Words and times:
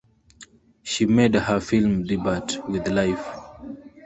She 0.81 1.05
made 1.05 1.35
her 1.35 1.59
film 1.59 2.05
debut 2.05 2.59
with 2.67 2.87
Life! 2.87 3.23